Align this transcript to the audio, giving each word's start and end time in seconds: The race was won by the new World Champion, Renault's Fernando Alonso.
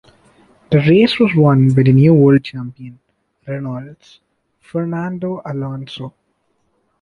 The 0.71 0.79
race 0.79 1.19
was 1.19 1.35
won 1.35 1.75
by 1.75 1.83
the 1.83 1.93
new 1.93 2.15
World 2.15 2.43
Champion, 2.43 2.97
Renault's 3.47 4.19
Fernando 4.59 5.43
Alonso. 5.45 6.15